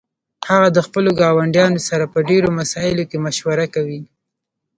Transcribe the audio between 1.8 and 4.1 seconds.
سره په ډیرو مسائلو کې مشوره کوي